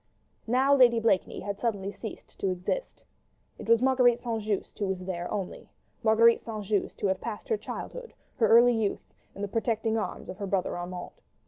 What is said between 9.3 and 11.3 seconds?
in the protecting arms of her brother Armand.